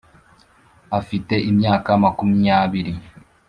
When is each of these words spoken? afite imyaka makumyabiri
afite 0.99 1.35
imyaka 1.51 1.89
makumyabiri 2.03 2.93